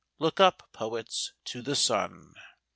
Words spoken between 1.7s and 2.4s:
sun